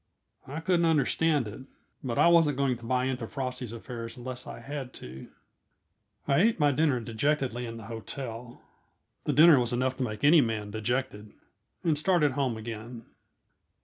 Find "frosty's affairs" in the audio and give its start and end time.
3.27-4.17